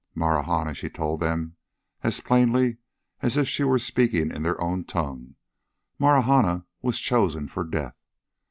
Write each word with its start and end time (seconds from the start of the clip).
Marahna, 0.15 0.73
she 0.73 0.89
told 0.89 1.19
them, 1.19 1.57
as 2.01 2.21
plainly 2.21 2.77
as 3.21 3.37
if 3.37 3.47
she 3.47 3.63
were 3.63 3.77
speaking 3.77 4.31
in 4.31 4.41
their 4.41 4.59
own 4.59 4.83
tongue, 4.83 5.35
Marahna 5.99 6.65
was 6.81 6.99
chosen 6.99 7.47
for 7.47 7.63
death. 7.63 7.93